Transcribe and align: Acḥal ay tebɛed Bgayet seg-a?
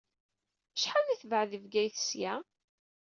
Acḥal 0.75 1.07
ay 1.09 1.19
tebɛed 1.21 1.51
Bgayet 1.63 1.97
seg-a? 1.99 2.33